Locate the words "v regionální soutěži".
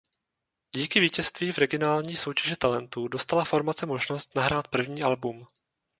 1.51-2.55